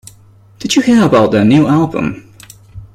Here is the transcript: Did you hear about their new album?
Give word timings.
Did 0.57 0.75
you 0.75 0.81
hear 0.81 1.05
about 1.05 1.31
their 1.31 1.45
new 1.45 1.67
album? 1.67 2.33